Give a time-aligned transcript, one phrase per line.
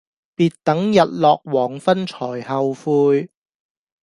[0.35, 3.29] 別等日落黃昏才後悔